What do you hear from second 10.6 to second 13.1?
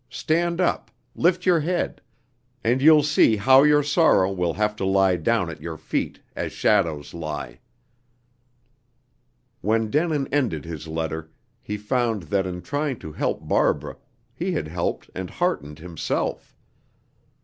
his letter, he found that in trying